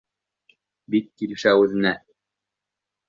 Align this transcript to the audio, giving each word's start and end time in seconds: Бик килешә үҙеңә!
Бик 0.95 1.11
килешә 1.23 1.55
үҙеңә! 1.65 1.93